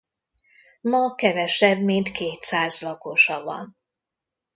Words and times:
Ma 0.81 1.15
kevesebb 1.15 1.79
mint 1.81 2.11
kétszáz 2.11 2.81
lakosa 2.81 3.43
van. 3.43 3.77